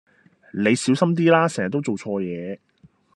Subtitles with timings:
[0.53, 2.57] 你小心啲啦成日都做錯嘢